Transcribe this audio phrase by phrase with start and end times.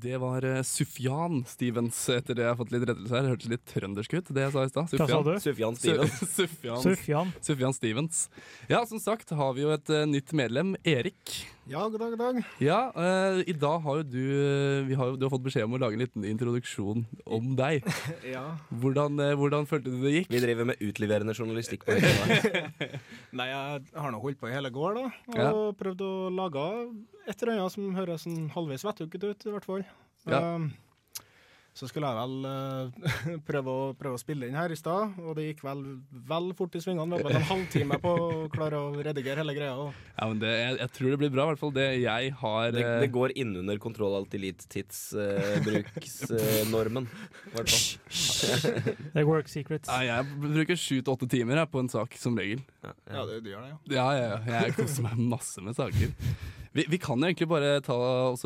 [0.00, 3.26] Det var eh, Sufjan Stevens, etter det jeg har fått litt rettelse her.
[3.34, 4.94] Hørtes litt trøndersk ut, det jeg sa i stad.
[5.26, 5.32] Du?
[5.44, 6.14] Sufjan Stevens.
[6.38, 7.32] Sufjan, Sufjan.
[7.44, 8.22] Sufjan Stevens.
[8.70, 11.34] Ja, som sagt har vi jo et eh, nytt medlem, Erik.
[11.68, 12.38] Ja, god dag, god dag.
[12.64, 15.76] Ja, uh, i dag har jo du eh, vi har, Du har fått beskjed om
[15.76, 17.84] å lage en liten introduksjon om deg.
[18.34, 18.56] Ja.
[18.82, 20.30] Hvordan, uh, hvordan følte du det gikk?
[20.32, 21.94] Vi driver med utleverende journalistikk på.
[23.38, 25.06] Nei, jeg har nå holdt på i hele går, da.
[25.30, 25.50] Og Ja.
[25.84, 26.64] prøvd å lage
[27.28, 29.84] et eller annet som høres sånn halvveis vettugt ut, i hvert fall.
[30.26, 30.40] Ja.
[30.56, 30.72] Um,
[31.76, 32.90] så skulle jeg vel uh,
[33.48, 35.80] prøve, å, prøve å spille inn her i stad, og det gikk vel,
[36.28, 37.14] vel fort i svingene.
[37.14, 39.74] Det var vel en halvtime på å klare å redigere hele greia.
[39.78, 42.22] Og Ja, men det, jeg, jeg tror det blir bra, i hvert fall det jeg
[42.42, 47.04] har Det, eh, det går innunder kontroll alt elite tidsbruksnormen.
[49.10, 49.88] Det er work secrets.
[49.90, 52.60] Ja, jeg bruker sju til åtte timer jeg, på en sak, som regel.
[52.82, 53.76] ja, det, du gjør det, ja.
[53.94, 54.38] Ja, ja, ja.
[54.66, 56.08] Jeg koser meg masse med saker.
[56.72, 57.96] Vi, vi kan jo egentlig bare ta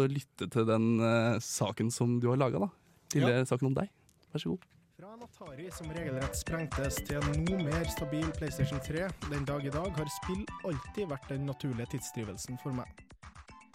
[0.09, 2.69] lytte til den uh, saken som du har laga, da.
[3.15, 3.91] Lille saken om deg.
[4.33, 4.71] Vær så god.
[4.95, 9.67] Fra en Atari som regelrett sprengtes til en noe mer stabil PlayStation 3 den dag
[9.67, 12.87] i dag, har spill alltid vært den naturlige tidsdrivelsen for meg.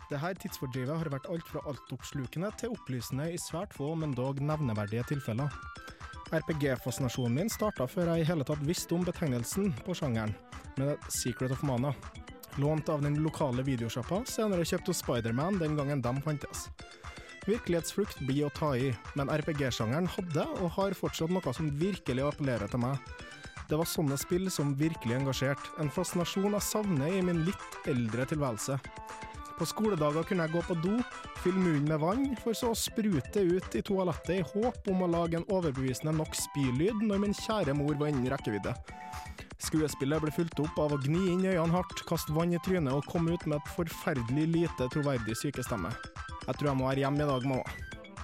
[0.10, 5.04] Dette tidsfordrivet har vært alt fra altoppslukende til opplysende i svært få, men dog nevneverdige
[5.12, 5.54] tilfeller.
[6.34, 10.34] RPG-fascinasjonen min starta før jeg i hele tatt visste om betegnelsen på sjangeren,
[10.82, 11.94] med Secret of Mana.
[12.58, 16.49] Lånt av den lokale videosjappa, senere kjøpt hos Spiderman den gangen de fantes.
[17.50, 22.70] Virkelighetsflukt blir å ta i, men RPG-sjangeren hadde og har fortsatt noe som virkelig appellerer
[22.70, 23.00] til meg.
[23.70, 28.26] Det var sånne spill som virkelig engasjerte, en fascinasjon jeg savner i min litt eldre
[28.30, 28.78] tilværelse.
[29.60, 30.94] På skoledager kunne jeg gå på do,
[31.44, 35.10] fylle munnen med vann, for så å sprute ut i toalettet i håp om å
[35.12, 38.72] lage en overbevisende nok spylyd når min kjære mor var innen rekkevidde.
[39.60, 43.10] Skuespillet ble fulgt opp av å gni inn øynene hardt, kaste vann i trynet og
[43.12, 45.92] komme ut med et forferdelig lite troverdig sykestemme.
[46.50, 47.78] Jeg tror jeg må være hjemme i dag, mamma.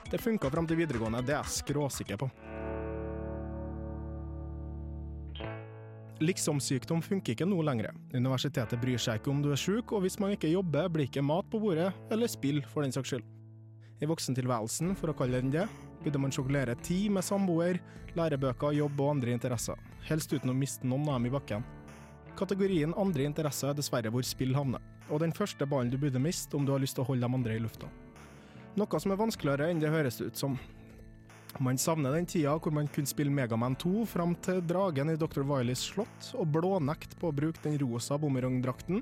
[0.10, 2.30] Det funka fram til videregående, det er jeg skråsikker på.
[6.26, 7.92] Liksom-sykdom funker ikke nå lenger.
[8.16, 11.22] Universitetet bryr seg ikke om du er syk, og hvis man ikke jobber, blir ikke
[11.26, 13.28] mat på bordet, eller spill, for den saks skyld.
[14.02, 15.68] I voksentilværelsen, for å kalle den det,
[16.02, 17.78] burde man sjokolere tid med samboer,
[18.18, 19.78] lærebøker, jobb og andre interesser,
[20.08, 21.68] helst uten å miste noen av dem i bakken.
[22.40, 24.82] Kategorien andre interesser er dessverre hvor spill havner,
[25.12, 27.40] og den første ballen du burde miste om du har lyst til å holde de
[27.42, 27.92] andre i lufta.
[28.76, 30.58] Noe som er vanskeligere enn det høres ut som.
[31.64, 35.46] Man savner den tida hvor man kunne spille Megaman 2 fram til dragen i Dr.
[35.48, 39.00] Wileys slott, og blånekt på å bruke den rosa bumerangdrakten,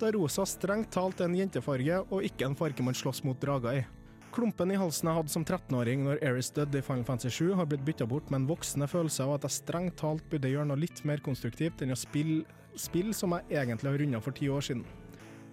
[0.00, 3.82] da rosa strengt talt er en jentefarge og ikke en farge man slåss mot drager
[3.82, 3.84] i.
[4.32, 7.68] Klumpen i halsen jeg hadde som 13-åring når Eris døde i Final Fantasy 7, har
[7.68, 10.80] blitt bytta bort med en voksende følelse av at jeg strengt talt burde gjøre noe
[10.80, 12.40] litt mer konstruktivt enn å spille
[12.80, 14.86] spill som jeg egentlig har runda for ti år siden.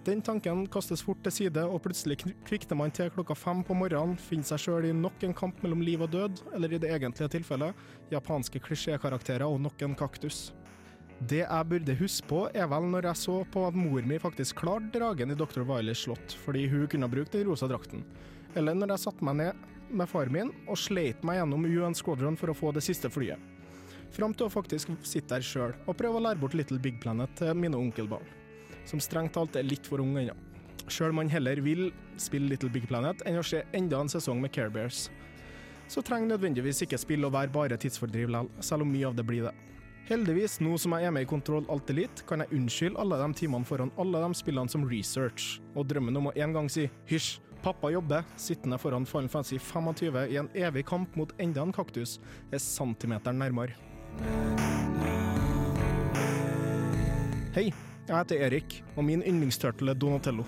[0.04, 3.74] Den tanken kastes fort til side, og plutselig kn- kvikner man til klokka fem på
[3.76, 6.88] morgenen, finner seg sjøl i nok en kamp mellom liv og død, eller i det
[6.94, 7.76] egentlige tilfellet,
[8.10, 10.54] japanske klisjékarakterer og nok en kaktus.
[11.20, 14.62] Det jeg burde huske på, er vel når jeg så på at mor mi faktisk
[14.62, 15.66] klarte dragen i Dr.
[15.68, 18.06] Wileys slott, fordi hun kunne brukt den rosa drakten.
[18.56, 22.40] Eller når jeg satte meg ned med far min og sleit meg gjennom UN Squadron
[22.40, 23.36] for å få det siste flyet.
[24.16, 27.36] Fram til å faktisk sitte der sjøl og prøve å lære bort Little Big Planet
[27.38, 28.24] til mine onkelbarn,
[28.88, 30.36] som strengt talt er litt for unge ennå.
[30.90, 34.40] Sjøl om man heller vil spille Little Big Planet enn å se enda en sesong
[34.42, 35.08] med Care Bears.
[35.90, 39.26] Så trenger nødvendigvis ikke spill å være bare tidsfordriv likevel, selv om mye av det
[39.26, 39.54] blir det.
[40.10, 43.36] Heldigvis, nå som jeg er med i Kontroll Alt Elite, kan jeg unnskylde alle de
[43.38, 47.36] timene foran alle de spillene som research, og drømmen om å en gang si hysj,
[47.62, 52.16] pappa jobber, sittende foran Final Fantasy 25 i en evig kamp mot enda en kaktus,
[52.50, 53.78] er centimeteren nærmere.
[57.54, 57.68] Hei,
[58.10, 60.42] jeg heter Erik, og min yndlingsturtle er Donatello.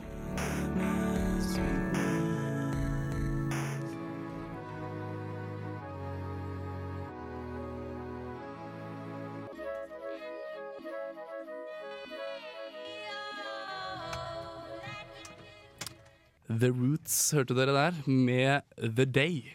[16.50, 19.54] The Roots hørte dere der, med The Day.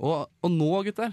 [0.00, 1.12] Og, og nå, gutter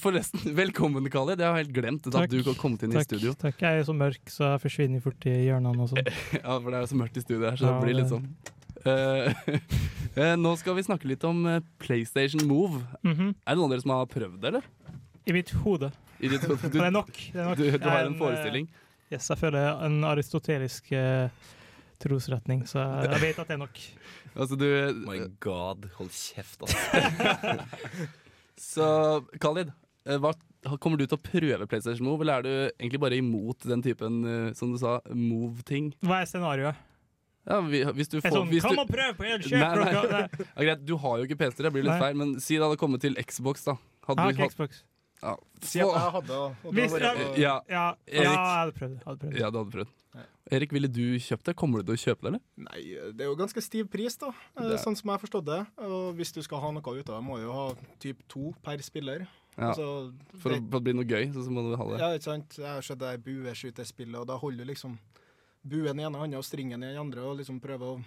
[0.00, 1.34] Forresten, velkommen, Kali.
[1.36, 3.34] Jeg har helt glemt at du kom kommet inn Takk, i studio.
[3.36, 3.60] takk.
[3.60, 6.10] Jeg er jo så mørk, så jeg forsvinner fort i hjørnene og sånn.
[6.38, 8.12] Ja, for det er jo så mørkt i studio her, så Ja, det blir litt
[8.12, 8.28] sånn
[8.82, 9.28] Eh,
[10.18, 12.80] eh, nå skal vi snakke litt om eh, PlayStation Move.
[13.06, 13.28] Mhm.
[13.44, 14.96] Er det noen av dere som har prøvd det, eller?
[15.22, 15.92] I mitt hode.
[16.18, 17.12] I ditt, du, Det er nok.
[17.14, 17.60] Det er nok.
[17.60, 18.66] du, du har en en forestilling.
[19.12, 21.28] Yes, jeg føler en aristotelisk uh,
[22.02, 23.78] trosretning, så jeg vet at det er nok.
[24.32, 24.66] Altså, du
[25.04, 27.68] My god, hold kjeft, altså.
[28.62, 28.86] Så
[29.42, 29.70] Khalid,
[30.04, 30.32] hva,
[30.82, 34.22] kommer du til å prøve PlayStation Move, eller er du egentlig bare imot den typen,
[34.26, 35.92] eh, som du sa, move-ting?
[36.02, 36.76] Hva er scenarioet?
[37.46, 39.58] Ja, hvis du får sånn, hvis Kom du, og prøv på Nei, Elkjøp!
[39.58, 39.92] nei.
[40.12, 40.26] Nei,
[40.56, 42.00] ja, greit, du har jo ikke PC, det blir litt Nei.
[42.04, 43.74] feil, men si det hadde kommet til Xbox, da.
[44.06, 44.84] Hadde hatt- Xbox.
[45.22, 45.32] ja,
[45.62, 47.10] Si at jeg hadde, og da var det
[47.42, 48.94] ja, ja, ja, jeg hadde prøvd.
[49.06, 49.38] Hadde prøvd.
[49.42, 49.98] ja, du hadde prøvd.
[50.52, 51.54] Erik, ville du kjøpt det?
[51.56, 52.40] Kommer du til å kjøpe det, eller?
[52.66, 52.80] Nei,
[53.16, 54.28] det er jo ganske stiv pris, da.
[54.58, 55.60] eh, Det- Sånn som jeg har forstått det.
[55.86, 57.68] Og hvis du skal ha noe ut av det, må du jo ha
[58.02, 59.26] typ to per spiller.
[59.58, 59.68] Ja.
[59.68, 59.86] Altså,
[60.40, 61.98] For å, for å bli noe gøy, så, så må du ha det.
[62.00, 62.56] ja, ikke sant.
[62.58, 64.98] Jeg har sett det Bueskytespillet, og da holder du liksom
[65.62, 68.02] buen i ene hånda og stringen i den andre, og liksom prøver å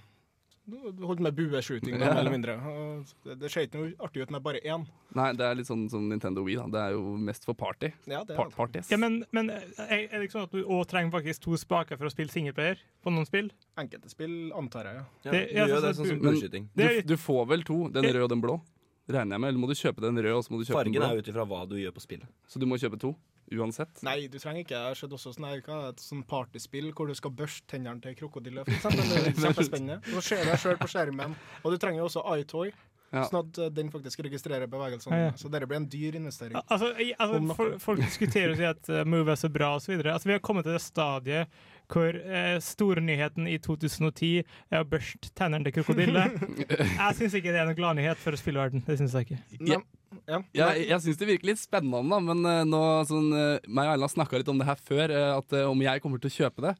[1.05, 2.07] holdt med bueskyting, Ja.
[2.09, 2.53] mer eller mindre.
[2.57, 4.87] Og det, det ser ikke noe artig ut med bare én.
[5.13, 6.65] Nei, det er litt sånn som Nintendo Wii, da.
[6.73, 7.91] Det er jo mest for party.
[8.09, 8.55] Ja, det er Part det.
[8.57, 8.89] parties.
[8.89, 11.99] Ja, men, men er er det ikke sånn at du òg trenger faktisk to spaker
[12.01, 13.51] for å spille singleplayer på noen spill?
[13.77, 15.05] Enkelte spill antar jeg, ja.
[15.27, 16.69] Ja, Det- du ja, gjør sånn det som sånn som bueskyting.
[16.73, 18.57] Du, du får vel to, den røde og den blå?
[19.05, 19.49] Regner jeg med.
[19.51, 21.27] Eller må du kjøpe den røde, og så må du kjøpe den Fargen er ut
[21.29, 22.29] ifra hva du gjør på spillet.
[22.49, 23.13] Så du må kjøpe to?
[23.53, 24.01] Uansett?
[24.01, 24.73] Nei, du trenger ikke.
[24.73, 28.15] Jeg har sett også sånne, hva et sånn partyspill hvor du skal børste tennene til
[28.17, 28.89] krokodiller, for.
[28.97, 29.99] Det er kjempespennende.
[30.15, 31.37] Så ser du deg sjøl på skjermen.
[31.61, 32.73] Og du trenger jo også iToy,
[33.15, 33.25] Ja.
[33.29, 35.19] sånn at eh, den faktisk registrerer bevegelsene.
[35.19, 35.37] Ja, ja.
[35.39, 36.57] Så dette blir en dyr investering.
[36.65, 39.95] Altså, altså for, Folk diskuterer og sier at uh, Move er så bra osv.
[40.01, 45.29] Altså, vi har kommet til det stadiet hvor uh, stornyheten i 2010 er å børste
[45.37, 46.25] tennene til krokodille.
[46.71, 48.83] jeg syns ikke det er noen gladnyhet for spillverden.
[48.87, 49.43] Det synes jeg ikke.
[49.73, 49.83] Ja.
[50.25, 50.39] Ja.
[50.55, 53.89] Ja, jeg jeg syns det virker litt spennende, da, men uh, nå sånn, uh, meg
[53.89, 56.21] og Erlend har snakka litt om det her før, uh, at eh, om jeg kommer
[56.23, 56.75] til å kjøpe det.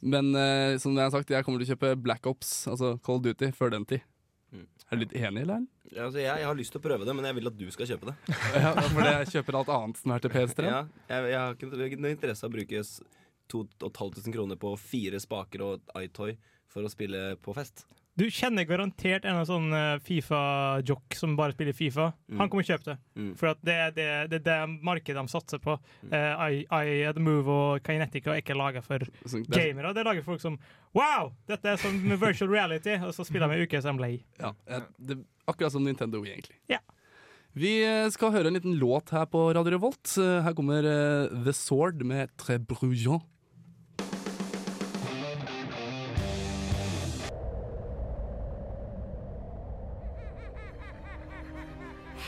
[0.00, 3.20] Men eh, som jeg har sagt, jeg kommer til å kjøpe Black Ops, altså Call
[3.20, 4.04] of Duty, før den tid.
[4.90, 5.66] Er du litt enig, eller?
[5.90, 7.66] Ja, altså, jeg, jeg har lyst til å prøve det, men jeg vil at du
[7.70, 8.16] skal kjøpe det.
[8.58, 10.66] Ja, fordi jeg kjøper alt annet som er til PS3.
[10.66, 10.80] Ja,
[11.12, 12.82] jeg, jeg har ikke noe interesse av å bruke
[13.50, 16.34] 2500 kroner på fire spaker og iToy
[16.70, 17.84] for å spille på fest.
[18.20, 22.10] Du kjenner garantert en av sånn uh, Fifa-jock som bare spiller Fifa.
[22.28, 22.42] Mm.
[22.42, 22.98] Han kommer og kjøper kjøpe det.
[23.20, 23.30] Mm.
[23.38, 25.76] For det er det, det, det markedet de satser på.
[26.10, 29.94] Uh, I, I, The Move og Kinetica er ikke laga for sånn, det er- gamere.
[29.96, 30.58] Det lager folk som
[30.96, 31.32] Wow!
[31.48, 32.96] Dette er som virtual reality!
[33.06, 34.14] Og så spiller de en uke, så de lei.
[34.40, 36.58] Ja, eh, det, akkurat som Nintendo Wii, egentlig.
[36.70, 36.80] Ja.
[37.54, 40.16] Vi eh, skal høre en liten låt her på Radio Revolt.
[40.18, 40.86] Her kommer
[41.44, 43.22] The Sword med Très Brujon.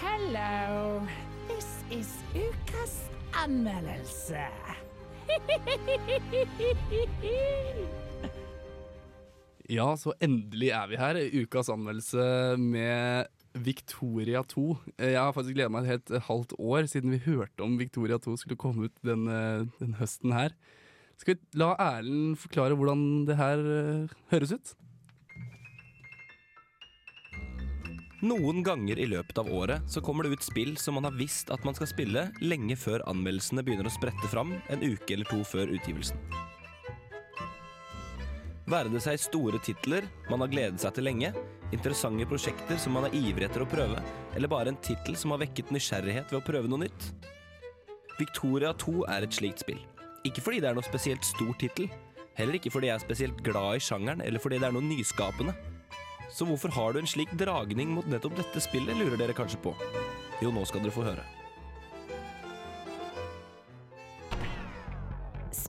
[0.03, 1.07] Hello.
[1.49, 2.95] This is ukas
[3.45, 4.43] anmeldelse.
[9.73, 11.17] Ja, så endelig er vi her.
[11.45, 12.25] Ukas anmeldelse
[12.61, 13.31] med
[13.65, 14.65] Victoria 2.
[14.99, 18.19] Eh, Jeg har faktisk gleda meg et helt halvt år siden vi hørte om Victoria
[18.21, 20.53] 2 skulle komme ut den, eh, den høsten her.
[21.17, 24.75] Skal vi la Erlend forklare hvordan det her eh, høres ut?
[28.23, 31.49] Noen ganger i løpet av året så kommer det ut spill som man har visst
[31.51, 35.41] at man skal spille lenge før anmeldelsene begynner å sprette fram en uke eller to
[35.43, 36.21] før utgivelsen.
[38.71, 41.33] Være det seg store titler man har gledet seg til lenge,
[41.75, 43.99] interessante prosjekter som man er ivrig etter å prøve,
[44.39, 47.11] eller bare en tittel som har vekket nysgjerrighet ved å prøve noe nytt.
[48.23, 49.83] Victoria 2 er et slikt spill.
[50.23, 51.91] Ikke fordi det er noe spesielt stor tittel,
[52.39, 55.59] heller ikke fordi jeg er spesielt glad i sjangeren, eller fordi det er noe nyskapende.
[56.33, 59.77] Så hvorfor har du en slik dragning mot nettopp dette spillet, lurer dere kanskje på?
[60.41, 61.27] Jo, nå skal dere få høre.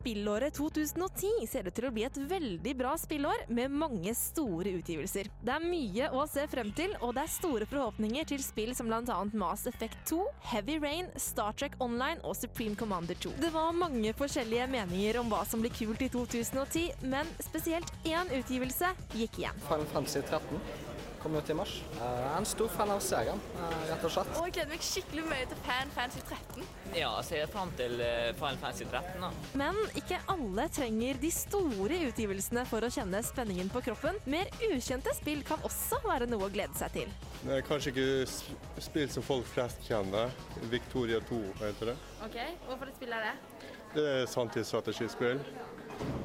[0.04, 5.30] Spillåret 2010 ser ut til å bli et veldig bra spillår med mange store utgivelser.
[5.40, 8.92] Det er mye å se frem til, og det er store forhåpninger til spill som
[8.92, 9.16] bl.a.
[9.32, 10.20] Mass Effect 2,
[10.52, 13.32] Heavy Rain, Star Trek Online og Supreme Commander 2.
[13.46, 18.36] Det var mange forskjellige meninger om hva som blir kult i 2010, men spesielt én
[18.42, 19.64] utgivelse gikk igjen.
[19.70, 20.93] Final Fantasy 13
[21.24, 21.77] kom ut i mars.
[21.96, 24.36] Jeg er en stor fan av serien, eh, rett og slett.
[24.42, 26.68] Og jeg gleder meg skikkelig mye til Fan Fancy 13.
[26.94, 27.98] Ja, jeg ser fram til
[28.38, 29.22] Fan Fancy Fantasy 13.
[29.22, 29.30] da.
[29.53, 34.18] Men ikke alle trenger de store utgivelsene for å kjenne spenningen på kroppen.
[34.25, 37.12] Mer ukjente spill kan også være noe å glede seg til.
[37.44, 40.32] Det er kanskje ikke spill som folk flest kjenner.
[40.72, 41.98] Victoria 2 heter det.
[42.25, 43.70] Ok, Hvorfor det spillet er det?
[43.94, 45.44] Det er sanntidsstrategispill.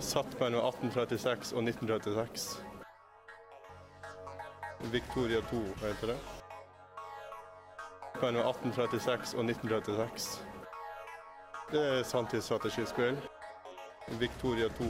[0.00, 2.68] Satt mellom 1836 og 1936.
[4.85, 5.57] Victoria 2
[5.87, 6.17] heter det.
[8.23, 10.39] Mellom 1836 og 1936.
[11.73, 13.19] Det er sanntidsstrategispill.
[14.21, 14.87] Victoria 2.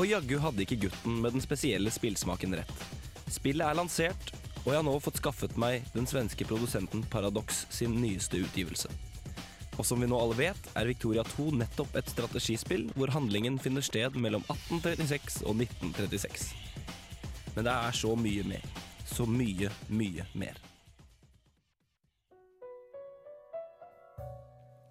[0.00, 2.86] Og jaggu hadde ikke gutten med den spesielle spillsmaken rett.
[3.30, 4.32] Spillet er lansert,
[4.64, 8.88] og jeg har nå fått skaffet meg den svenske produsenten Paradox sin nyeste utgivelse.
[9.76, 13.84] Og som vi nå alle vet, er Victoria 2 nettopp et strategispill hvor handlingen finner
[13.84, 16.69] sted mellom 1836 og 1936.
[17.56, 18.66] Men det er så mye mer.
[19.10, 20.58] Så mye, mye mer.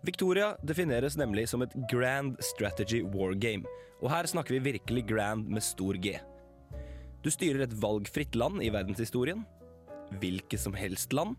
[0.07, 3.67] Victoria defineres nemlig som et grand strategy war game,
[3.99, 6.15] og her snakker vi virkelig grand med stor G.
[7.23, 9.43] Du styrer et valgfritt land i verdenshistorien,
[10.21, 11.35] hvilket som helst land,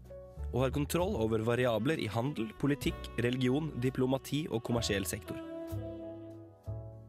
[0.53, 5.50] og har kontroll over variabler i handel, politikk, religion, diplomati og kommersiell sektor.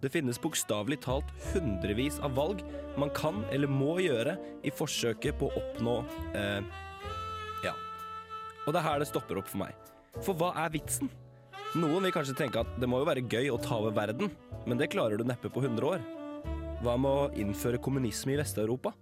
[0.02, 2.64] Det finnes bokstavelig talt hundrevis av valg
[3.00, 4.34] man kan eller må gjøre
[4.66, 5.98] i forsøket på å oppnå
[6.38, 6.62] eh,
[7.68, 7.76] ja.
[8.66, 9.92] Og det er her det stopper opp for meg.
[10.26, 11.12] For hva er vitsen?
[11.78, 14.34] Noen vil kanskje tenke at det må jo være gøy å ta over verden,
[14.66, 16.02] men det klarer du neppe på 100 år.
[16.82, 18.96] Hva med å innføre kommunisme i Vest-Europa?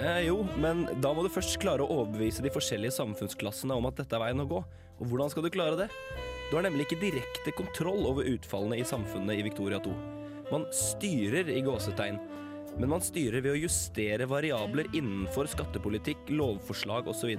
[0.00, 4.00] Eh, jo, men da må du først klare å overbevise de forskjellige samfunnsklassene om at
[4.00, 4.62] dette er veien å gå.
[4.96, 5.90] Og hvordan skal du klare det?
[6.48, 10.21] Du har nemlig ikke direkte kontroll over utfallene i samfunnet i Victoria 2.
[10.52, 12.18] Man styrer i gåsetegn,
[12.76, 17.38] men man styrer ved å justere variabler innenfor skattepolitikk, lovforslag osv.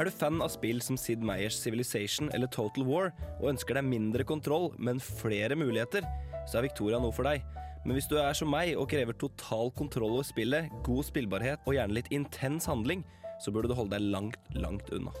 [0.00, 3.90] Er du fan av spill som Sid Meyers Civilization eller Total War og ønsker deg
[3.90, 6.06] mindre kontroll, men flere muligheter,
[6.48, 7.44] så er Victoria noe for deg.
[7.84, 11.76] Men hvis du er som meg og krever total kontroll over spillet, god spillbarhet og
[11.76, 13.04] gjerne litt intens handling,
[13.44, 15.12] så burde du holde deg langt, langt unna.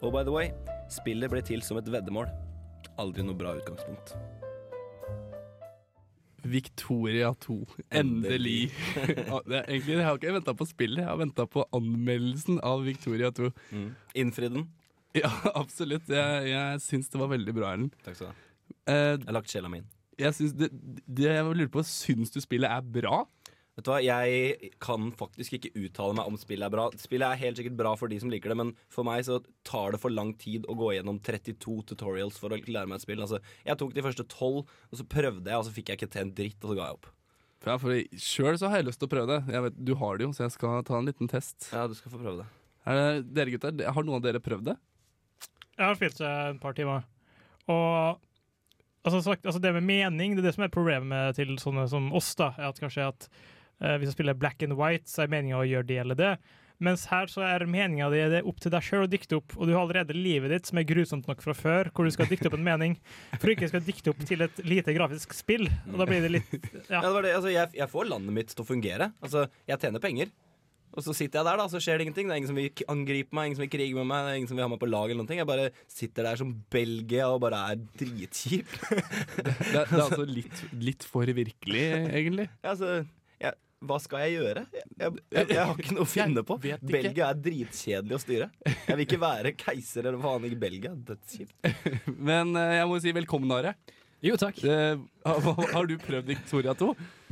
[0.00, 0.54] Og by the way,
[0.88, 2.32] spillet ble til som et veddemål.
[3.00, 4.16] Aldri noe bra utgangspunkt.
[6.44, 7.56] Victoria 2.
[8.00, 8.70] Endelig.
[8.96, 13.50] Egentlig, jeg har ikke venta på spillet, jeg har venta på anmeldelsen av Victoria 2.
[13.74, 13.88] Mm.
[14.22, 14.68] Innfri den?
[15.18, 15.30] Ja,
[15.62, 16.06] absolutt.
[16.10, 17.96] Jeg, jeg syns det var veldig bra, Erlend.
[18.06, 18.36] Takk skal du ha.
[18.90, 19.88] Eh, Jeg har lagt sjela mi inn.
[20.20, 20.68] jeg syns det,
[21.08, 23.24] det jeg lurer på, syns du spillet er bra?
[23.80, 26.82] Vet du hva, Jeg kan faktisk ikke uttale meg om spillet er bra.
[27.00, 29.94] Spillet er helt sikkert bra for de som liker det, men for meg så tar
[29.94, 33.22] det for lang tid å gå gjennom 32 tutorials for å lære meg et spill.
[33.24, 36.10] Altså, jeg tok de første 12, og så prøvde jeg, og så fikk jeg ikke
[36.12, 37.10] til en dritt, og så ga jeg opp.
[37.64, 39.40] Ja, for Sjøl så har jeg lyst til å prøve det.
[39.56, 41.70] Jeg vet, du har det jo, så jeg skal ta en liten test.
[41.72, 42.48] Ja, du skal få prøve det.
[42.88, 44.76] Er det dere gutter, har noen av dere prøvd det?
[45.76, 47.08] Jeg har spilt det et par timer.
[47.72, 48.20] Og
[49.08, 52.12] altså, sagt, altså det med mening, det er det som er problemet til sånne som
[52.16, 52.34] oss.
[52.36, 53.28] da, er at kanskje at
[53.80, 56.32] Hvis jeg spiller black and white, så er meninga å gjøre det eller det.
[56.80, 59.52] Mens her så er meninga di det er opp til deg sjøl å dikte opp,
[59.60, 62.28] og du har allerede livet ditt som er grusomt nok fra før, hvor du skal
[62.30, 62.94] dikte opp en mening,
[63.34, 65.66] for du ikke skal dikte opp til et lite grafisk spill.
[65.92, 66.54] Og da blir det litt
[66.88, 67.02] Ja.
[67.04, 67.34] det var det.
[67.36, 69.10] Altså, jeg, jeg får landet mitt til å fungere.
[69.20, 70.32] Altså, jeg tjener penger.
[70.90, 72.26] Og så sitter jeg der, da, så skjer det ingenting.
[72.26, 74.40] Det er ingen som vil angripe meg, ingen som vil krige med meg, det er
[74.40, 75.04] ingen som vil ha meg på lag.
[75.12, 78.72] eller noen ting Jeg bare sitter der som Belgia og bare er dritkjip.
[79.36, 82.48] Det, det er altså litt, litt for virkelig, egentlig.
[82.64, 83.04] Ja, altså,
[83.80, 84.64] hva skal jeg gjøre?
[84.74, 86.56] Jeg, jeg, jeg, har ikke noe å finne på.
[86.60, 88.50] Belgia er dritkjedelig å styre.
[88.66, 90.92] Jeg vil ikke være keiser eller faen ikke Belgia.
[90.92, 91.56] Dødskjipt.
[92.30, 93.74] Men eh, jeg må si velkommen, Are.
[94.20, 94.58] Jo, takk.
[95.24, 96.90] har, har du prøvd Victoria 2?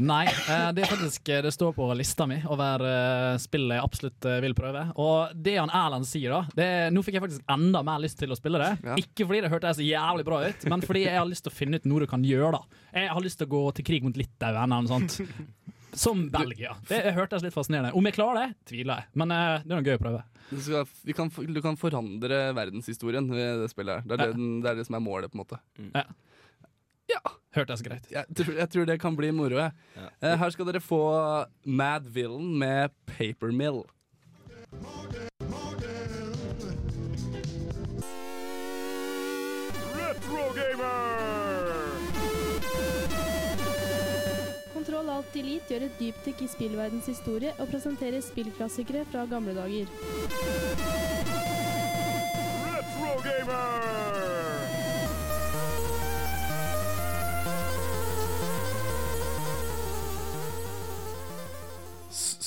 [0.08, 4.28] Nei, uh, det er faktisk det står på lista mi over uh, spillet jeg absolutt
[4.30, 4.86] eh, vil prøve.
[4.96, 8.32] Og det han Erlend sier, da det, Nå fikk jeg faktisk enda mer lyst til
[8.32, 8.96] å spille det.
[9.04, 11.58] Ikke fordi det hørtes så jævlig bra ut, men fordi jeg har lyst til å
[11.58, 12.56] finne ut noe du kan gjøre.
[12.56, 15.20] da Jeg har lyst til å gå til krig mot Litauen eller noe sånt.
[15.98, 16.76] Som Belgia.
[16.88, 19.86] Det hørtes litt fascinerende Om jeg klarer det, tviler jeg, men eh, det er noe
[19.86, 20.22] gøy å prøve.
[20.48, 24.06] Du, skal, vi kan, du kan forandre verdenshistorien ved det spillet her.
[24.06, 25.60] Det er, det, det er det som er målet, på en måte.
[25.92, 26.06] Ja.
[27.56, 28.06] Hørtes greit.
[28.12, 29.58] Jeg tror, jeg tror det kan bli moro.
[29.58, 29.70] Ja.
[30.20, 31.00] Eh, her skal dere få
[31.64, 33.82] Mad Villain med Paper Mill.
[45.28, 51.07] Alt Delete gjør et dypdykk i spillverdens historie og presenterer spillklassikere fra gamle dager.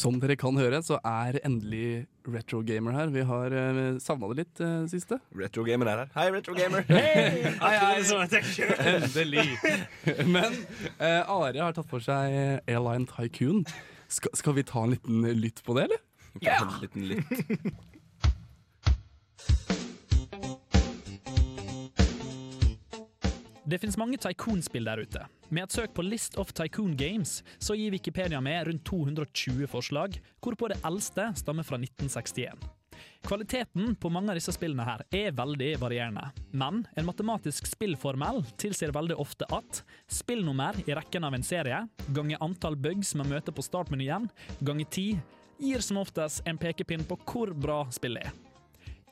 [0.02, 3.12] Som dere kan høre, så er endelig Retro Gamer her.
[3.14, 5.20] Vi har uh, savna det litt uh, siste.
[5.38, 6.10] Retro Gamer er her.
[6.16, 6.82] Hei, Retro Gamer.
[6.90, 7.52] Hei!
[7.62, 8.42] Hei, hei.
[8.96, 9.46] Endelig.
[10.26, 10.58] Men
[10.98, 12.34] uh, Are har tatt for seg
[12.66, 13.62] Airline Tycoon.
[14.10, 16.02] Skal, skal vi ta en liten lytt på det, eller?
[16.42, 16.58] Ja!
[16.66, 17.90] En liten lytt.
[23.72, 25.22] Det finnes mange Tycoon-spill der ute.
[25.48, 30.18] Med et søk på List of Tycoon Games så gir Wikipedia med rundt 220 forslag,
[30.44, 32.66] hvorpå det eldste stammer fra 1961.
[33.24, 38.92] Kvaliteten på mange av disse spillene her er veldig varierende, men en matematisk spillformel tilsier
[38.92, 43.64] veldig ofte at spillnummer i rekken av en serie ganger antall bugs man møter på
[43.64, 44.28] startmenyen
[44.60, 45.10] ganger ti,
[45.64, 48.51] gir som oftest en pekepinn på hvor bra spillet er.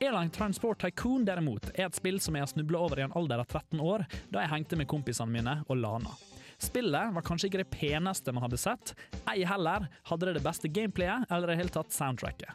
[0.02, 3.42] Airline Transport Tycoon derimot er et spill som jeg har snubla over i en alder
[3.42, 6.14] av 13 år, da jeg hengte med kompisene mine og lana.
[6.60, 8.94] Spillet var kanskje ikke det peneste man hadde sett,
[9.28, 12.48] ei heller hadde det det beste gameplayet eller i det hele tatt soundtracket.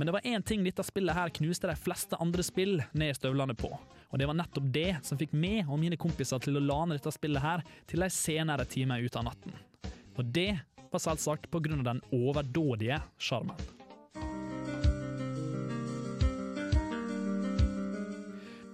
[0.00, 3.20] Men det var én ting dette spillet her knuste de fleste andre spill ned i
[3.20, 3.74] støvlene på.
[4.08, 7.12] Og det var nettopp det som fikk meg og mine kompiser til å lane dette
[7.12, 9.52] spillet her til de senere timer ut av natten.
[10.16, 10.54] Og det
[10.88, 13.75] var selvsagt av den overdådige sjarmen.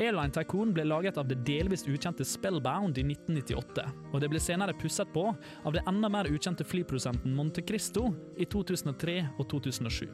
[0.01, 4.77] Airline Tycoon ble laget av det delvis ukjente Spellbound i 1998, og det ble senere
[4.79, 8.09] pusset på av det enda mer ukjente flyprodusenten Monte Cristo
[8.41, 10.07] i 2003 og 2007.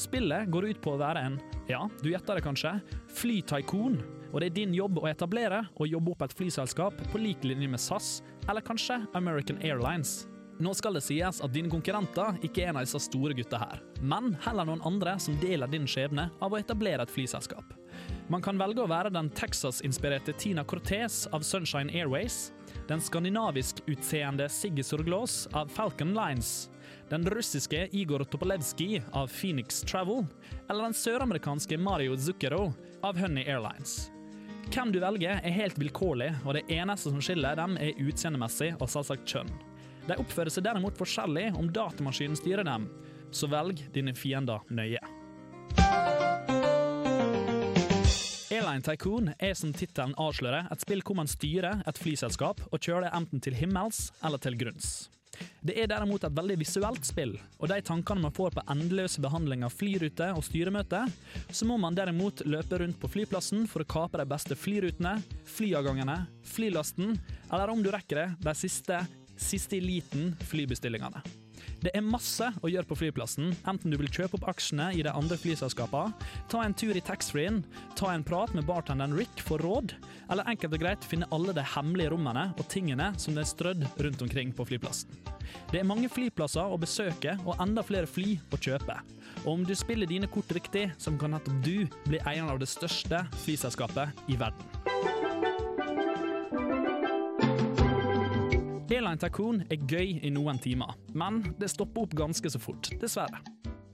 [0.00, 1.36] Spillet går ut på å være en,
[1.68, 2.72] ja, du gjetter det kanskje,
[3.20, 3.98] flytycoon,
[4.30, 7.68] og det er din jobb å etablere og jobbe opp et flyselskap på lik linje
[7.68, 10.29] med SAS, eller kanskje American Airlines.
[10.60, 13.78] Nå skal det sies at dine konkurrenter ikke er en av disse store gutta her,
[14.04, 17.72] men heller noen andre som deler din skjebne av å etablere et flyselskap.
[18.28, 22.50] Man kan velge å være den Texas-inspirerte Tina Cortez av Sunshine Airways,
[22.90, 26.68] den skandinavisk-utseende Siggy Sorglås av Falcon Lines,
[27.08, 30.26] den russiske Igor Topolevskij av Phoenix Travel,
[30.68, 32.68] eller den søramerikanske Mario Zucchero
[33.00, 34.10] av Honey Airlines.
[34.70, 38.92] Hvem du velger er helt vilkårlig, og det eneste som skiller dem er utseendemessig og
[38.92, 39.50] selvsagt kjønn.
[40.08, 42.88] De oppfører seg derimot forskjellig om datamaskinen styrer dem,
[43.30, 45.02] så velg dine fiender nøye.
[48.50, 53.06] Airline Tycoon er som tittelen avslører et spill hvor man styrer et flyselskap og kjører
[53.06, 55.08] det enten til himmels eller til grunns.
[55.64, 59.62] Det er derimot et veldig visuelt spill, og de tankene man får på endeløse behandling
[59.64, 61.04] av flyrute og styremøte,
[61.48, 65.14] så må man derimot løpe rundt på flyplassen for å kape de beste flyrutene,
[65.48, 67.14] flyavgangene, flylasten,
[67.50, 69.00] eller om du rekker det, de siste,
[69.40, 71.22] siste i liten flybestillingene.
[71.80, 75.12] Det er masse å gjøre på flyplassen, enten du vil kjøpe opp aksjene i de
[75.16, 76.12] andre flyselskapene,
[76.52, 77.62] ta en tur i taxfree-en,
[77.96, 79.94] ta en prat med bartenderen Rick for råd,
[80.30, 83.86] eller enkelt og greit finne alle de hemmelige rommene og tingene som det er strødd
[84.04, 85.16] rundt omkring på flyplassen.
[85.72, 88.98] Det er mange flyplasser å besøke og enda flere fly å kjøpe.
[89.44, 92.70] Og om du spiller dine kort riktig, så kan nettopp du bli eieren av det
[92.70, 94.79] største flyselskapet i verden.
[99.00, 103.38] Airline Tycoon er gøy i noen timer, men det stopper opp ganske så fort, dessverre.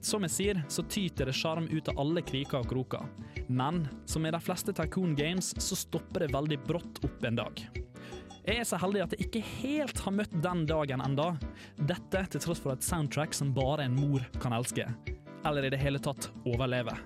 [0.02, 3.04] Som jeg sier, så tyter det sjarm ut av alle kriker og kroker.
[3.46, 7.62] Men som i de fleste Tycoon Games, så stopper det veldig brått opp en dag.
[8.46, 11.28] Jeg er så heldig at jeg ikke helt har møtt den dagen enda.
[11.78, 14.88] Dette til tross for et soundtrack som bare en mor kan elske.
[15.46, 16.98] Eller i det hele tatt overleve.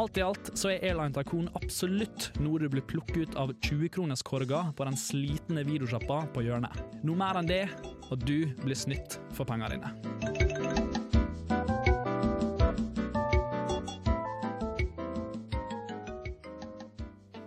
[0.00, 4.62] Alt i alt så er Airline Tycoon absolutt noe du blir plukket ut av 20-kronerskorga
[4.76, 6.78] på den slitne videosjappa på hjørnet.
[7.04, 7.66] Noe mer enn det,
[8.08, 9.92] og du blir snytt for pengene dine.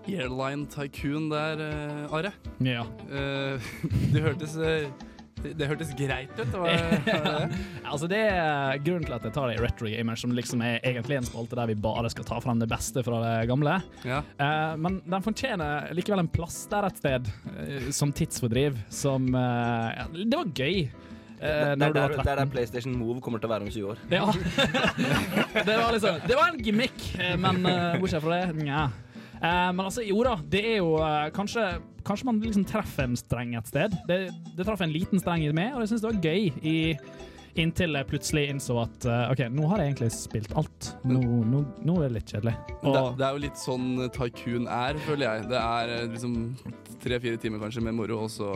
[0.06, 2.32] Airline Tycoon der, eh, Are.
[2.62, 2.86] Ja.
[3.10, 3.58] Uh,
[4.14, 4.86] det hørtes eh,
[5.54, 6.52] det, hørtes greit ut.
[6.52, 7.60] Var, var det?
[7.84, 10.80] altså det er grunnen til at jeg tar det i Retro Gamer, som liksom er
[10.82, 13.78] egentlig en spalte der vi bare skal ta frem det beste fra det gamle.
[14.08, 14.22] Ja.
[14.40, 20.06] Uh, men den fortjener likevel en plass der et sted, uh, som tidsfordriv, som uh,
[20.18, 20.86] Det var gøy.
[20.86, 24.04] eh, Det er der, der, der PlayStation Move kommer til å være om 20 år.
[24.10, 24.26] Ja.
[25.68, 28.86] det var liksom Det var en gimmick, men uh, bortsett fra det, nja.
[29.36, 30.96] Eh, men altså, jo da, det er jo
[31.36, 31.66] kanskje
[32.06, 33.96] Kanskje man liksom treffer en streng et sted.
[34.10, 34.20] Det,
[34.58, 36.76] det traff en liten streng i meg, og jeg syns det var gøy i,
[37.62, 40.90] inntil jeg plutselig innså at eh, OK, nå har jeg egentlig spilt alt.
[41.08, 42.56] Nå, nå, nå er det litt kjedelig.
[42.84, 45.48] Det, det er jo litt sånn Tycoon er, føler jeg.
[45.54, 46.36] Det er eh, liksom
[47.04, 48.52] tre-fire timer kanskje med moro, og så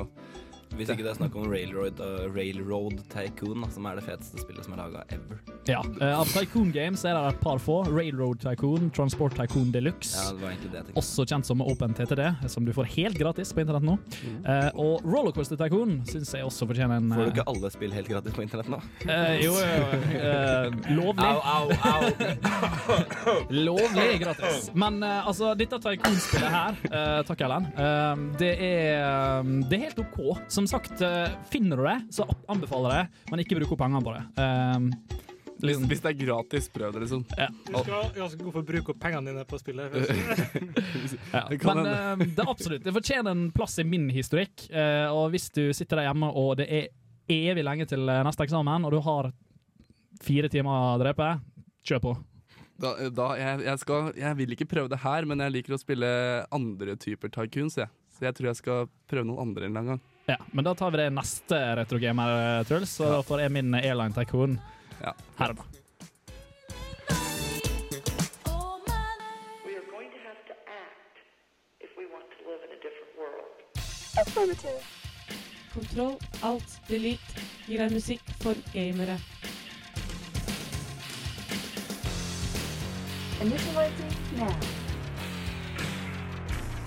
[0.77, 4.63] Hvis ikke det er snakk om Railroad, uh, Railroad Tycoon, som er det feteste spillet
[4.67, 5.39] som er laga ever.
[5.67, 5.81] Ja.
[5.97, 7.81] Uh, av Tycoon Games er det et par få.
[7.89, 10.13] Railroad Tycoon, Transport Tycoon Deluxe.
[10.15, 10.99] Ja, det var egentlig det jeg tenkte.
[11.01, 12.21] Også kjent som OpenTTD,
[12.53, 13.97] som du får helt gratis på internett nå.
[14.45, 17.93] Uh, og Rollercoaster Tycoon syns jeg også fortjener en Får du eh, ikke alle spill
[17.97, 18.79] helt gratis på internett nå?
[19.09, 21.27] eh, Jo, jo, eh, lovlig.
[21.27, 22.07] Au, au,
[23.67, 24.69] Lovlig gratis.
[24.73, 27.67] Men altså, dette Tycoon-spillet her, eh, takk Ellen,
[28.39, 30.19] det, er, det er helt OK.
[30.59, 34.03] Som sagt, eh, finner du det, så anbefaler jeg det, men ikke bruk opp pengene
[34.03, 34.23] på det.
[34.43, 35.19] Eh,
[35.59, 37.23] hvis, hvis det er gratis, prøv det, liksom.
[37.37, 37.47] Ja.
[37.67, 39.95] Du skal ganske god for å bruke opp pengene dine på spillet.
[41.33, 44.63] Ja, men uh, det er absolutt Det fortjener en plass i min historikk.
[44.71, 46.87] Uh, og hvis du sitter der hjemme og det er
[47.29, 49.29] evig lenge til eh, neste eksamen, og du har
[50.25, 51.27] fire timer å drepe,
[51.85, 52.13] kjør på.
[52.79, 55.81] Da, da, jeg, jeg, skal, jeg vil ikke prøve det her, men jeg liker å
[55.81, 56.09] spille
[56.55, 57.77] andre typer tycoons.
[57.77, 57.91] Jeg.
[58.15, 60.01] Så jeg tror jeg skal prøve noen andre en gang.
[60.29, 62.89] Ja, men da tar vi det neste retrogamer, Truls.
[62.99, 64.59] Så da får jeg min Airline Tycoon
[65.01, 65.13] Ja.
[65.39, 65.63] her og nå.
[69.65, 71.17] We are going to have to act
[71.81, 73.49] if we want to live in a different world.
[74.21, 74.81] Affirmative.
[75.73, 79.17] Kontroll, alt, delete gir deg musikk for gamere.
[83.41, 84.53] Initializing now.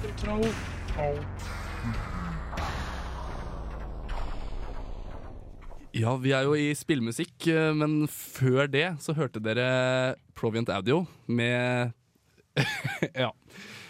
[0.03, 0.49] Kontroll,
[0.99, 2.12] alt.
[6.03, 11.05] Ja, vi er jo i spillmusikk, eh, men før det så hørte dere Proviant Audio
[11.31, 11.93] med
[13.23, 13.31] Ja.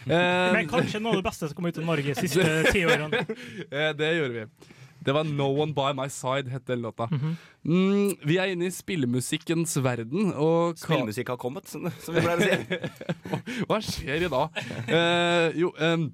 [0.05, 2.45] Eh, Men kanskje noe av det beste som kom ut av Norge de siste
[2.75, 3.23] ti årene.
[3.73, 4.71] Eh, det gjorde vi.
[5.03, 7.09] Det var No One By My Side, het den låta.
[7.11, 7.33] Mhm.
[7.65, 10.31] mm, vi er inne i spillemusikkens verden.
[10.37, 12.83] Og Spillmusikk har kommet, som vi pleier å si.
[13.71, 14.61] Hva skjer i dag?
[14.87, 16.05] Uh, jo, um,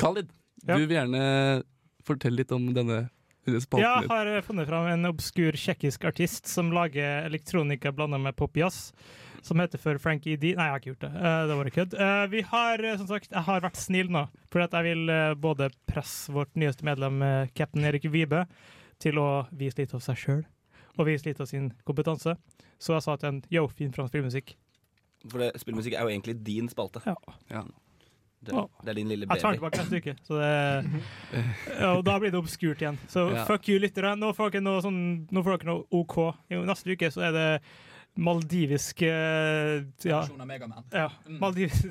[0.00, 0.28] Khalid,
[0.66, 1.22] du vil gjerne
[2.04, 3.06] fortelle litt om denne,
[3.62, 8.92] spalten Jeg har funnet fram en obskur tsjekkisk artist som lager elektronika blanda med popjazz.
[9.42, 10.52] Som heter for Frankie D.
[10.58, 11.10] Nei, jeg har ikke gjort det.
[11.14, 11.94] Eh, det var kødd.
[11.94, 14.26] Eh, vi har, eh, som sagt, jeg har vært snill nå.
[14.52, 17.22] For at jeg vil både presse vårt nyeste medlem,
[17.54, 18.46] cap'n Erik Vibe,
[18.98, 20.44] til å vise litt av seg sjøl.
[20.98, 22.36] Og vise litt av sin kompetanse.
[22.78, 24.56] Så jeg sa til en yo, fin fransk spillmusikk.
[25.28, 27.02] For det, spillmusikk er jo egentlig din spalte.
[27.06, 27.64] Ja.
[28.40, 29.58] Det, det er din lille Jeg tar baby.
[29.58, 30.14] tilbake neste uke.
[30.24, 31.02] Så det,
[31.80, 32.98] ja, og da blir det obskurt igjen.
[33.10, 33.44] Så Ja.
[33.48, 34.14] fuck you, lyttere.
[34.16, 36.16] Nå får dere noe, sånn, nå får dere noe OK.
[36.54, 37.48] Jo, neste uke så er det
[38.18, 40.22] maldivisk eh, ja.
[40.92, 41.86] Ja, maldivisk.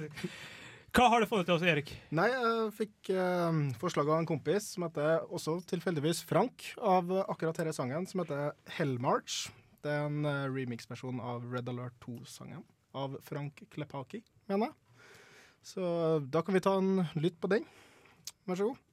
[0.97, 1.91] Hva har du funnet til oss, Erik?
[2.15, 7.59] Nei, jeg fikk eh, forslag av en kompis som heter også tilfeldigvis Frank, av akkurat
[7.59, 9.49] denne sangen, som heter Hellmarch.
[9.85, 12.63] Det er en uh, remix-versjon av Red Alert 2-sangen
[12.97, 14.75] av Frank Klepaki, mener jeg.
[15.67, 15.83] Så
[16.31, 17.65] da kan vi ta en lytt på den.
[18.47, 18.86] Vær så god.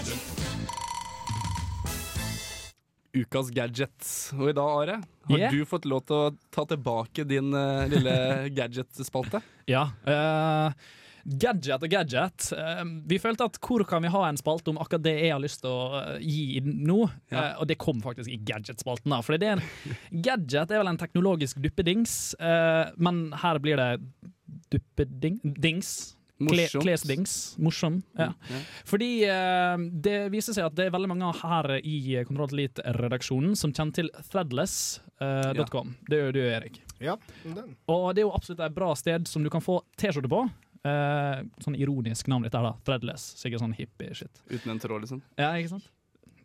[0.00, 0.36] Ukas gadget.
[3.12, 4.06] Ukas gadget.
[4.38, 4.94] Og i dag, Are,
[5.28, 5.52] har Yeah.
[5.52, 8.14] du fått lov til å ta tilbake din uh, lille
[8.56, 9.42] gadget-spalte?
[9.68, 9.90] Ja.
[10.08, 10.72] Uh,
[11.24, 12.48] gadget og gadget.
[12.56, 15.42] Uh, vi følte at hvor kan vi ha en spalte om akkurat det jeg har
[15.44, 17.02] lyst til å gi nå?
[17.28, 19.12] Eh, og det kom faktisk i gadget-spalten.
[19.26, 19.66] For det er en
[20.30, 22.32] gadget er vel en teknologisk duppedings,
[22.96, 23.90] men her blir det
[24.72, 26.16] duppedings.
[26.40, 26.84] Kle, Morsomt.
[26.86, 27.32] klesdings.
[27.60, 27.98] Morsom.
[28.16, 28.30] Ja.
[28.32, 28.60] Mm, ja.
[28.88, 31.98] Fordi eh, det viser seg at det er veldig mange her i
[32.28, 35.92] Kontroll Elite-redaksjonen som kjenner til threadless.com.
[36.08, 36.80] Det gjør du, Erik.
[37.00, 37.76] Ja, den.
[37.92, 40.42] Og det er jo absolutt et bra sted som du kan få T-skjorte på.
[40.80, 42.74] Eh, sånn ironisk navn dette her, da.
[42.88, 43.34] Threadless.
[43.40, 44.44] Sikkert sånn hippie-shit.
[44.48, 45.20] Uten en tråd, liksom?
[45.36, 45.90] Ja, ikke sant?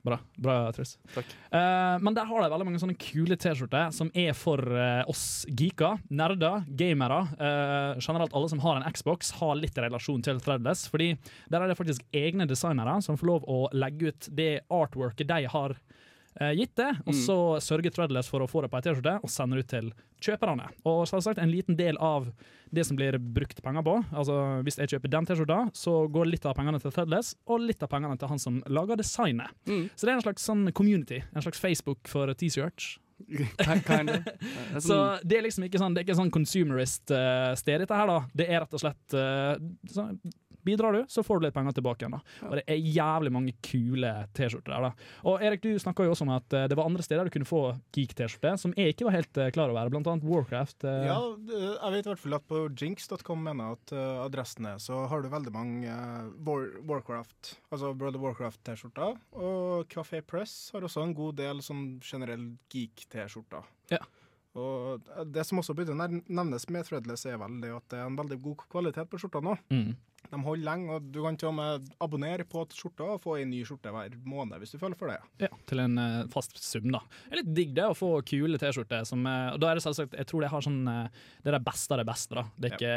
[0.05, 0.95] Bra, bra Truls.
[1.15, 1.31] Takk.
[1.49, 5.45] Eh, men der har de veldig mange sånne kule T-skjorter som er for uh, oss
[5.49, 7.23] geeker, nerder, gamere.
[7.39, 10.85] Uh, generelt alle som har en Xbox, har litt relasjon til Threadless.
[10.93, 11.15] Fordi
[11.49, 15.49] der er det faktisk egne designere som får lov å legge ut det artworket de
[15.49, 15.77] har
[16.35, 17.21] gitt det, og Mm.
[17.25, 20.65] så sørger Threadless for å få det på ei T-skjorte og sender ut til kjøperne.
[20.85, 22.27] Og selvsagt en liten del av
[22.73, 23.93] det som blir brukt penger på.
[24.11, 27.81] Altså Hvis jeg kjøper den T-skjorta, så går litt av pengene til Threadless, og litt
[27.83, 29.47] av pengene til han som lager designet.
[29.65, 29.89] Mm.
[29.95, 31.21] Så det er en slags sånn community.
[31.35, 32.97] En slags Facebook for T-shirts.
[33.87, 34.25] Kind of.
[34.75, 38.17] Er Så det er liksom ikke sånn Det er ikke sånn consumerist-sted, dette her, da.
[38.35, 39.55] Det er rett og slett uh,
[39.87, 40.19] sånn,
[40.65, 42.17] Bidrar du, så får du litt penger tilbake igjen.
[42.17, 44.87] da Og det er jævlig mange kule T-skjorter der.
[44.87, 47.33] da Og Erik, du snakka jo også om at eh, det var andre steder du
[47.35, 47.61] kunne få
[47.95, 50.87] geek-T-skjorte, som jeg ikke var helt eh, klar over, blant annet Warcraft.
[50.89, 51.05] eh.
[51.09, 51.19] Ja,
[51.51, 55.21] jeg vet i hvert fall at på jinx.com mener at uh, adressen er, så har
[55.21, 55.95] du veldig mange
[56.45, 59.17] War Warcraft, altså World of Warcraft-T-skjorter.
[59.37, 63.65] Og Café Press har også en god del sånn generell geek-T-skjorter.
[63.93, 64.01] Ja.
[64.55, 68.07] Og det som også burde å nevnes med Threadless, er vel det at det er
[68.07, 69.57] en veldig god kvalitet på skjorta nå.
[69.73, 69.95] Mm.
[70.31, 73.49] De holder lenge, og du kan til og med abonnere på skjorta og få en
[73.51, 75.17] ny skjorte hver måned hvis du føler for det.
[75.45, 76.99] Ja, til en uh, fast sum, da.
[77.25, 79.05] Det er litt digg det å få kule T-skjorter.
[79.05, 81.07] som, eh, Og da er det selvsagt, jeg tror det har sånn uh,
[81.43, 82.43] Det er det beste av det beste, da.
[82.57, 82.95] Det er ikke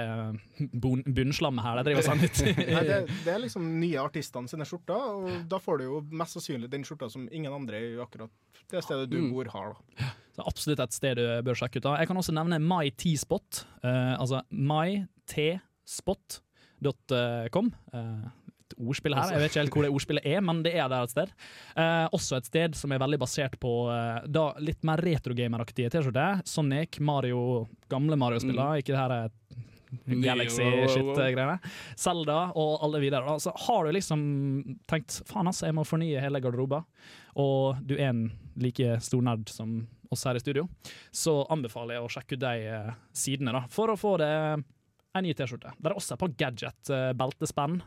[0.80, 2.38] bon- bunnslammet her de driver og sender ut.
[2.58, 6.32] Nei, det, det er liksom nye artistene sine skjorter, og da får du jo mest
[6.38, 8.30] sannsynlig den skjorta som ingen andre i akkurat
[8.70, 9.30] det stedet du Mm.
[9.32, 9.68] bor, har.
[9.72, 10.10] da.
[10.36, 11.82] Så absolutt et sted du bør sjekke ut.
[11.86, 11.96] da.
[11.98, 13.64] Jeg kan også nevne My T-spot.
[13.82, 16.44] altså mytspot.com.
[16.82, 18.28] Uh,
[18.68, 19.32] et ordspill her.
[19.32, 21.32] Jeg vet ikke helt hvor det ordspillet er, men det er der et sted.
[21.78, 26.42] Eh, også et sted som er veldig basert på eh, da litt mer retrogameraktige T-skjorter.
[26.48, 29.34] Sonic, Mario, gamle Mario-spiller, ikke det her er
[30.28, 31.58] Galaxy-shit-greiene.
[31.96, 33.24] Zelda og alle videre.
[33.24, 34.24] Altså, Så har du liksom
[34.90, 36.84] tenkt faen ass, jeg må fornye hele garderoben,
[37.40, 38.26] og du er en
[38.60, 39.80] like stor nerd som
[40.12, 40.64] oss her i studio,
[41.12, 44.32] så anbefaler jeg å sjekke ut de eh, sidene da, for å få det
[45.18, 45.74] en ny T-skjorte.
[45.76, 47.78] Det er også et par gadget-beltespenn.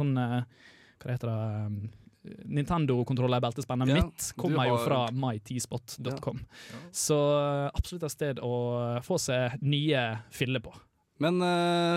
[0.00, 0.68] sånn eh,
[1.00, 1.40] Hva heter det?
[1.66, 1.80] um,
[2.52, 6.42] Nintendo-kontroller-beltespennet Ja, mitt kommer jo fra mytspot.com.
[6.92, 8.54] Så eh, absolutt et sted å
[9.06, 10.02] få seg nye
[10.34, 10.74] filler på.
[11.20, 11.96] Men uh,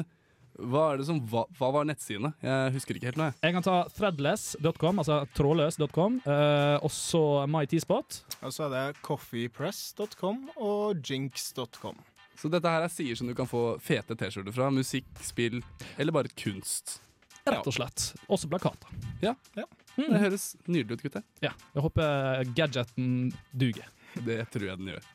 [0.64, 2.34] hva er det som hva, hva var nettsidene?
[2.44, 3.30] Jeg husker ikke helt nå.
[3.32, 3.40] jeg.
[3.42, 8.24] Jeg kan ta threadless.com, altså trådløs.com, uh, og så mytspot.
[8.44, 12.00] Og så er det coffeepress.com og jinx.com.
[12.40, 14.70] Så dette her er sider som du kan få fete T-skjorter fra.
[14.74, 15.62] Musikk, spill
[15.98, 17.00] eller bare kunst.
[17.44, 18.10] Rett og slett.
[18.32, 18.94] Også plakater.
[19.24, 19.36] Ja.
[19.96, 21.26] Det høres nydelig ut, gutter.
[21.44, 21.52] Ja.
[21.76, 23.90] Jeg håper gadgeten duger.
[24.24, 25.12] Det tror jeg den gjør.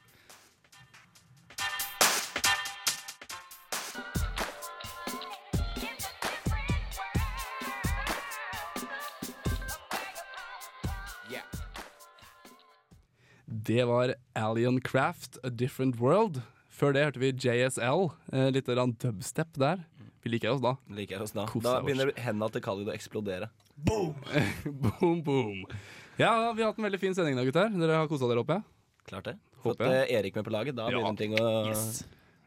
[13.68, 16.40] Det var Alien Craft, A Different World.
[16.78, 18.04] Før det hørte vi JSL.
[18.32, 18.68] Eh, litt
[19.02, 19.80] dubstep der.
[20.22, 20.76] Vi liker oss da.
[20.94, 21.44] Liker oss da.
[21.50, 23.48] Kosa Da begynner hendene til Khalid å eksplodere.
[23.76, 24.14] boom,
[24.82, 25.22] boom.
[25.26, 25.64] boom.
[26.18, 27.70] Ja, vi har hatt en veldig fin sending da, gutter.
[27.78, 28.64] Dere har kosa dere, håper jeg?
[29.10, 29.36] Klart det.
[29.62, 30.76] Fått eh, Erik med på laget.
[30.78, 30.98] Da Ja.
[30.98, 32.04] begynner ting å Yes.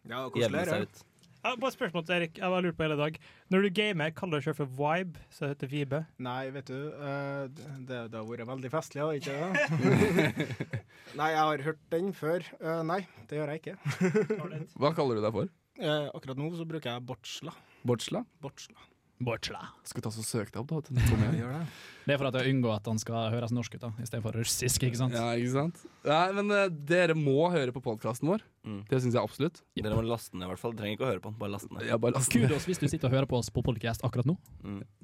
[0.07, 1.03] Ja, jevne seg ut.
[1.41, 2.35] Ja, bare spørsmål til Erik.
[2.37, 3.15] Jeg bare lurt på hele dag.
[3.49, 6.01] Når du gamer, kaller du selv for Vibe, så det heter Vibe?
[6.21, 7.47] Nei, vet du, eh,
[7.87, 10.45] det, det har vært veldig festlig, har ikke det?
[11.19, 12.45] nei, jeg har hørt den før.
[12.61, 12.99] Eh, nei,
[13.29, 14.69] det gjør jeg ikke.
[14.77, 15.49] Hva kaller du deg for?
[15.81, 17.55] Eh, akkurat nå så bruker jeg Bortsla.
[17.89, 18.21] Bortsla?
[18.45, 18.90] Bortsla.
[19.25, 19.61] Bortsla.
[19.87, 20.95] Skal vi ta søke deg opp, da?
[20.95, 21.59] det.
[22.05, 24.85] Det er for at jeg unngår at han skal høres norsk ut, da, istedenfor russisk.
[24.87, 25.15] ikke sant?
[25.15, 25.83] Ja, ikke sant?
[26.07, 28.45] Nei, men uh, dere må høre på podkasten vår.
[28.89, 29.61] Det syns jeg absolutt.
[29.77, 30.73] Dere må laste den i hvert fall.
[30.77, 31.83] Trenger ikke å høre på den, bare laste den.
[31.87, 32.47] Ja, bare laste den.
[32.49, 34.37] Kudos hvis du sitter og hører på oss på podcast akkurat nå.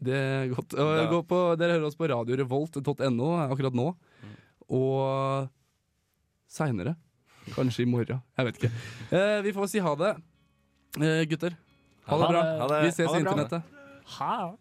[0.01, 0.77] Det er godt.
[0.77, 1.06] Og ja.
[1.13, 3.91] gå på, dere hører oss på radiorevolt.no akkurat nå.
[4.77, 5.53] Og
[6.51, 6.97] seinere.
[7.56, 8.19] Kanskje i morgen.
[8.38, 8.73] Jeg vet ikke.
[9.12, 10.13] Uh, vi får si ha det.
[10.99, 11.56] uh, gutter,
[12.08, 12.43] ha det bra.
[12.62, 12.84] Ha det.
[12.86, 13.76] Vi ses Ha i internettet.
[14.08, 14.56] Ha.